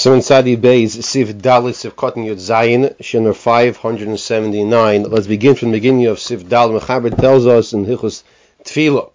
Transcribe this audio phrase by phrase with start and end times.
[0.00, 5.02] So inside the Beis, Siv Dalit, Siv Cotton Yud Zayin, Shinur 579.
[5.02, 6.70] Let's begin from the beginning of Siv Dal.
[6.70, 8.22] Mechaber tells us in Hichus
[8.64, 9.10] Tfilo.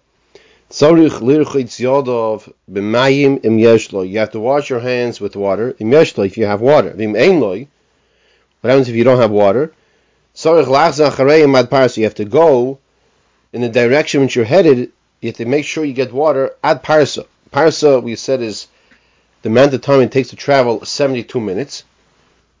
[0.70, 4.08] Tzorich lirchitz yodov b'mayim im yeshlo.
[4.08, 5.74] You have to wash your hands with water.
[5.80, 6.90] Im yeshlo, if you have water.
[6.90, 7.66] Vim ein loy.
[8.60, 9.72] What happens if you don't have water?
[10.36, 11.96] Tzorich lachzan mad parsa.
[11.96, 12.78] You have to go
[13.52, 14.92] in the direction which you're headed.
[15.20, 17.26] You have to make sure you get water at parsa.
[17.52, 18.68] Parsa, we said, is
[19.46, 21.84] the amount of time it takes to travel 72 minutes.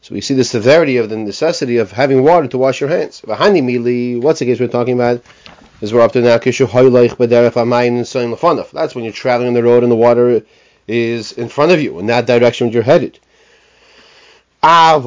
[0.02, 3.22] So we see the severity of the necessity of having water to wash your hands.
[3.22, 5.20] Vahani mili, what's the case we're talking about?
[5.80, 6.54] Is we're up to now That's
[8.94, 10.42] when you're traveling on the road and the water
[10.86, 13.18] is in front of you, in that direction you're headed.
[14.62, 15.04] But if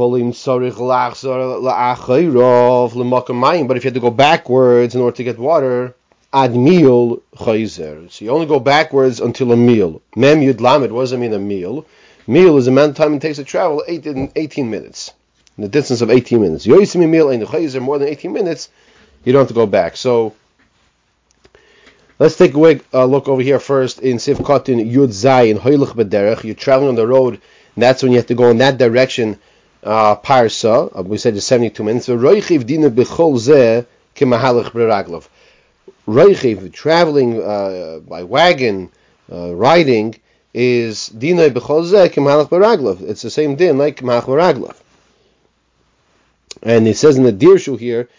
[3.83, 5.95] you had to go backwards in order to get water,
[6.31, 8.09] ad meal chayzer.
[8.11, 10.01] So you only go backwards until a meal.
[10.15, 10.91] Mem yud lamed.
[10.91, 11.33] What does that mean?
[11.33, 11.85] A meal.
[12.27, 13.83] Meal is the amount of time it takes to travel.
[13.87, 15.11] 18, 18 minutes.
[15.57, 16.67] In the distance of 18 minutes.
[16.67, 18.69] Yoisim meal and chayzer more than 18 minutes.
[19.23, 19.97] You don't have to go back.
[19.97, 20.35] So
[22.19, 26.43] let's take a uh, look over here first in Sif Kotin Yud Zayin Hoylech Bederech.
[26.43, 27.41] You're traveling on the road.
[27.75, 29.39] And that's when you have to go in that direction.
[29.81, 30.95] Uh, parsa.
[30.97, 32.09] Uh, we said it's 72 minutes.
[36.07, 38.89] Reichiv, traveling uh, by wagon,
[39.31, 40.15] uh, riding,
[40.53, 43.01] is dinay b'chol kemalach baraglov.
[43.01, 44.75] It's the same din like kemalach baraglov.
[46.61, 48.09] And it says in the dirshu here,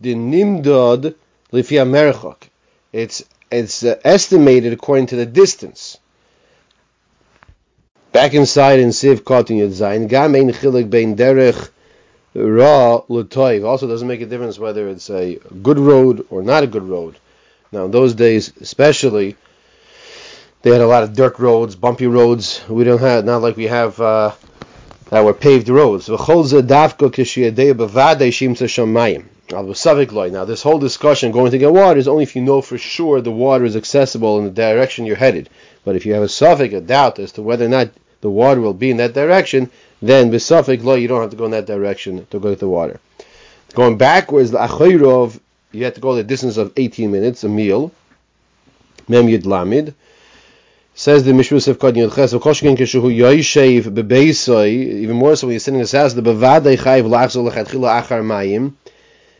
[0.00, 1.14] the nimdod
[1.52, 2.48] lifia merchok.
[2.92, 5.98] It's it's uh, estimated according to the distance.
[8.12, 11.70] Back inside in Siv Kotin Yud Zayin, gam ein chilik bein derech
[12.34, 13.64] ra l'toiv.
[13.64, 17.16] Also doesn't make a difference whether it's a good road or not a good road.
[17.72, 19.36] Now, in those days, especially,
[20.62, 22.62] they had a lot of dirt roads, bumpy roads.
[22.68, 24.32] We don't have not like we have uh,
[25.12, 26.08] our paved roads.
[26.08, 26.26] Now, this
[30.62, 33.64] whole discussion going to get water is only if you know for sure the water
[33.64, 35.48] is accessible in the direction you're headed.
[35.84, 37.90] But if you have a safek, a doubt as to whether or not
[38.20, 39.70] the water will be in that direction,
[40.02, 42.60] then with suffix law you don't have to go in that direction to go get
[42.60, 43.00] the water.
[43.74, 45.38] Going backwards, achayrov
[45.72, 47.92] you have to go the distance of 18 minutes, a meal.
[49.08, 49.94] Mem Yud Lamid.
[50.94, 55.52] Says the Mishra of Kod Yud Ches, V'koshkin kishuhu yoishev bebeisoi, even more so when
[55.52, 58.72] you're sitting in his house, the bevadei chayv lachzol lechatchila achar mayim,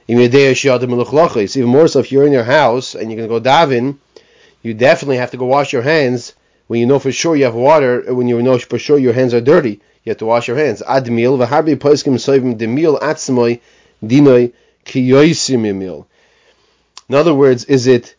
[0.07, 1.57] im yedei.
[1.57, 3.99] Even more so if you're in your house and you're going to go davin,
[4.63, 6.35] you definitely have to go wash your hands
[6.69, 9.35] when you know for sure you have water, when you know for sure your hands
[9.35, 10.83] are dirty, you have to wash your hands.
[10.83, 12.57] V'harbi soivim
[13.01, 13.61] atzmoy
[14.03, 14.53] dinoi.
[17.09, 18.15] In other words, is it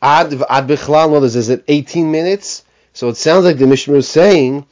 [0.00, 1.10] ad ad bichlal?
[1.10, 2.64] Words, is it 18 minutes?
[2.94, 4.66] So it sounds like the Mishnah is saying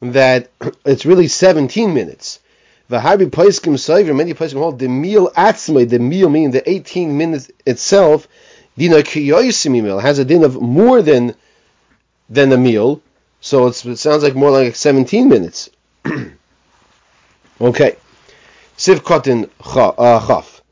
[0.00, 0.50] that
[0.86, 2.40] it's really 17 minutes.
[2.88, 8.28] The Harbi Paiskim Soiver, many Paiskim hold the the meal meaning the 18 minutes itself,
[8.78, 11.34] dina kiyoisim meal, has a din of more than
[12.30, 13.02] than the meal.
[13.46, 15.70] So it sounds like more like 17 minutes.
[17.60, 17.94] okay.
[18.76, 20.62] Siv Kotin uh, Chaf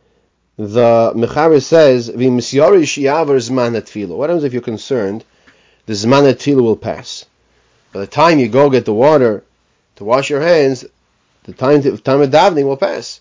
[0.56, 2.10] the Mechaber says,
[4.08, 5.24] What happens if you're concerned?
[5.86, 7.26] The Zman will pass.
[7.92, 9.44] By the time you go get the water
[9.94, 10.84] to wash your hands,
[11.44, 13.20] the time, to, time of davening will pass.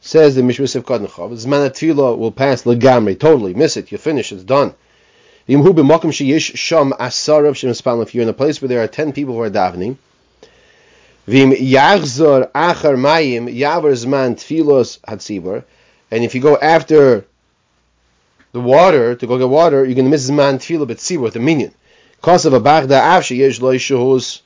[0.00, 3.54] Says the Mishra of Kodnachov, Zman Tefillah will pass legamri, totally.
[3.54, 4.74] Miss it, you finish, it's done.
[5.48, 5.54] If
[8.14, 9.96] you're in a place where there are ten people who are davening,
[13.94, 15.64] zman.
[16.10, 17.26] And if you go after
[18.52, 21.72] the water to go get water, you're going to miss man tefillah b'tzibur the minyan.
[22.22, 24.45] Cause of a bagda avshi yesh lo yishuhus ain't sarich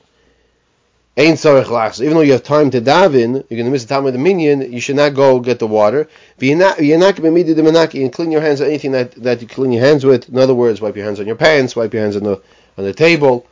[1.17, 4.19] Even though you have time to daven, you're going to miss the time with the
[4.19, 4.71] minyan.
[4.71, 6.07] You should not go get the water.
[6.39, 10.05] You're not going to clean your hands on anything that, that you clean your hands
[10.05, 10.29] with.
[10.29, 12.41] In other words, wipe your hands on your pants, wipe your hands on the
[12.77, 13.45] on the table,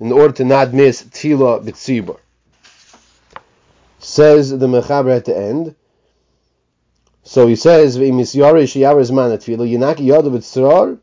[0.00, 2.18] in order to not miss tila b'tzibur.
[4.00, 5.76] Says the mechaber at the end.
[7.22, 10.98] So he says, "V'imisyari sheyavers man atfilo yinaki yodav b'tzrar,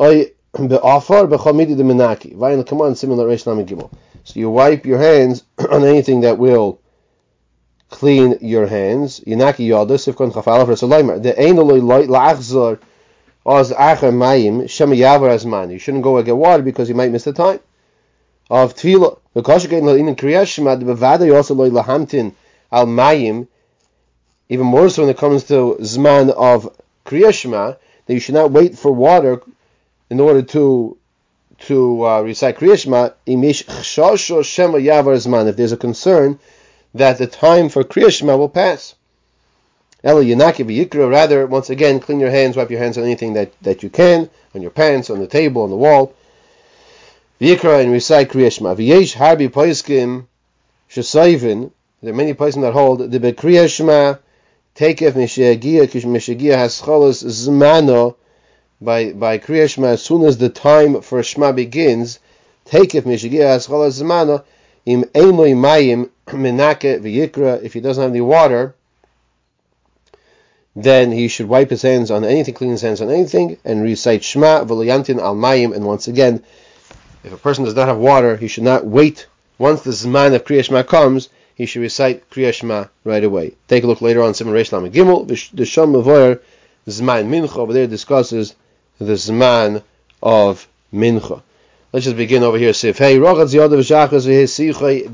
[0.00, 3.90] oy be'afar b'chamidi de menaki." Vayin come on, similar reish gimel.
[4.28, 6.80] So you wipe your hands on anything that will
[7.88, 9.20] clean your hands.
[9.20, 11.22] Yinaki resolaymer.
[11.22, 12.78] The ein loy la'achzor
[13.46, 15.72] oz acher mayim shema yavar.
[15.72, 17.60] You shouldn't go and get water because you might miss the time
[18.50, 19.18] of tefillah.
[19.34, 22.34] In kriyashma, the bevada also lahamtin
[22.70, 23.48] al mayim
[24.50, 26.76] even more so when it comes to Zman of
[27.06, 29.40] Kriyashma, that you should not wait for water
[30.10, 30.97] in order to
[31.60, 36.38] to uh, recite Kriyashma, imish chshasho shema yavar zman, if there's a concern
[36.94, 38.94] that the time for Kriyashma will pass.
[40.04, 43.52] Ela Yanaki Yikra, rather, once again, clean your hands, wipe your hands on anything that,
[43.62, 46.14] that you can, on your pants, on the table, on the wall.
[47.40, 48.76] V'yikra and recite Kriyashma.
[48.76, 50.26] V'yesh harbi poiskim
[50.90, 51.72] shesayvin,
[52.02, 54.20] there are many places that hold the Bekriyashma
[54.76, 58.14] takef mishagia mishagia has cholos zmano
[58.80, 62.20] by by Kriyashma as soon as the time for Shema begins,
[62.66, 64.44] takef mishagia has cholos zmano
[64.86, 68.74] im eimoi mayim menake v'yikra if he doesn't have any water
[70.76, 74.22] then he should wipe his hands on anything, clean his hands on anything, and recite
[74.22, 75.74] Shema v'loyantin al mayim.
[75.74, 76.44] And once again,
[77.24, 79.26] if a person does not have water, he should not wait.
[79.58, 83.54] Once the zman of Kriya Shema comes, he should recite Kriya Shema right away.
[83.66, 86.40] Take a look later on, Siman Reish Lamed Gimel, the Shom
[86.86, 88.54] Zman Mincha, over there discusses
[88.98, 89.82] the Zman
[90.22, 91.42] of Mincha.
[91.92, 92.72] Let's just begin over here.
[92.72, 94.26] Sif hey, Rochat Ziyadav Shachas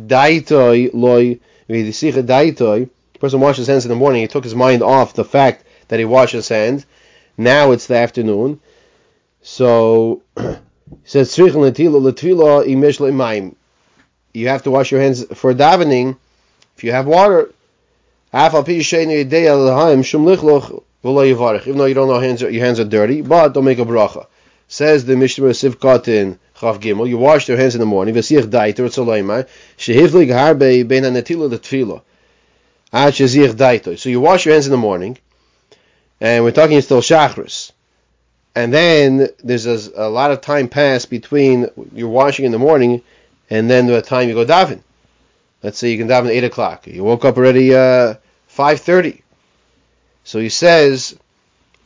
[0.06, 1.40] daitoi
[2.22, 2.90] daitoi
[3.24, 5.98] person washed his hands in the morning, he took his mind off the fact that
[5.98, 6.84] he washed his hands.
[7.38, 8.60] Now it's the afternoon.
[9.40, 10.58] So he
[11.04, 11.48] says You
[14.48, 16.18] have to wash your hands for davening
[16.76, 17.50] if you have water.
[21.04, 24.26] Even though you don't know hands, your hands are dirty, but don't make a bracha.
[24.68, 28.14] Says the Mishnah Sivkatin Chav Gimel, you wash your hands in the morning.
[28.14, 29.46] V'sich daiter tzolema
[29.76, 31.60] shehivlig harbe ben anetila the
[33.96, 35.18] so you wash your hands in the morning,
[36.20, 37.72] and we're talking still shachris.
[38.54, 43.02] And then there's a, a, lot of time passed between you're washing in the morning
[43.50, 44.80] and then the time you go daven.
[45.60, 46.86] Let's say you can daven at 8 o'clock.
[46.86, 48.14] You woke up already uh,
[48.56, 49.22] 5.30.
[50.24, 51.16] So he says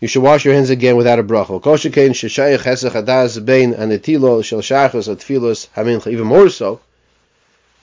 [0.00, 1.58] you should wash your hands again without a bracha.
[6.12, 6.80] Even more so,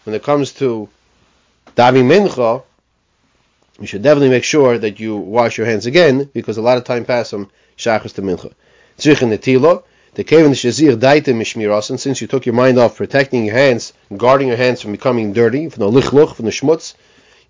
[0.06, 0.90] when it comes to
[1.76, 2.64] davening mincha,
[3.82, 6.86] you should definitely make sure that you wash your hands again because a lot of
[6.86, 8.54] time passes from shachas to mincha.
[10.16, 14.94] The mishmirasan, since you took your mind off protecting your hands, guarding your hands from
[14.94, 16.94] becoming dirty, from the lichluch, from the schmutz,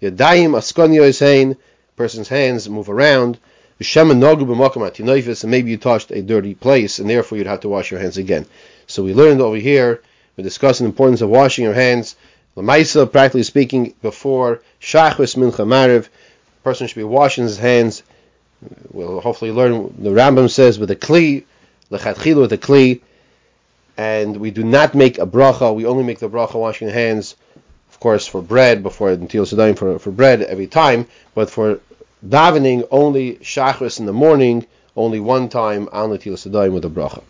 [0.01, 1.57] yadayim askonyo is saying,
[1.95, 3.37] person's hands move around,
[3.79, 8.17] and maybe you touched a dirty place, and therefore you'd have to wash your hands
[8.17, 8.45] again.
[8.87, 10.01] So we learned over here,
[10.37, 12.15] we're discussing the importance of washing your hands
[12.55, 16.07] Lamaisa, practically speaking, before Shachris Mincha Mariv,
[16.63, 18.01] person should be washing his hands.
[18.91, 21.43] We'll hopefully learn, the Rambam says, with a Kli,
[21.91, 23.01] Lechatchilu with a Kli,
[23.97, 27.35] and we do not make a bracha, we only make the bracha washing hands,
[28.05, 31.79] course, for bread, before Natil Sadaim for, for bread every time, but for
[32.23, 37.23] davening, only Shachris in the morning, only one time, on Natil Sadaim with a bracha.